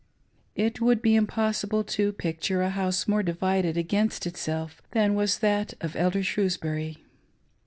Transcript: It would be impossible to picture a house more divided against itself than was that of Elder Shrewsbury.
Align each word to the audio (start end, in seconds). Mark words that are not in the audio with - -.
It 0.55 0.81
would 0.81 1.03
be 1.03 1.13
impossible 1.13 1.83
to 1.83 2.11
picture 2.11 2.63
a 2.63 2.71
house 2.71 3.07
more 3.07 3.21
divided 3.21 3.77
against 3.77 4.25
itself 4.25 4.81
than 4.93 5.13
was 5.13 5.37
that 5.37 5.75
of 5.79 5.95
Elder 5.95 6.23
Shrewsbury. 6.23 7.05